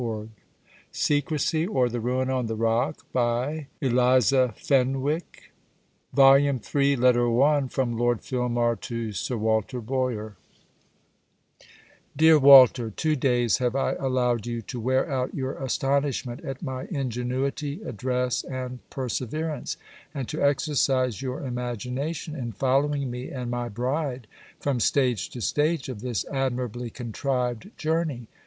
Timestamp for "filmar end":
1.93-2.31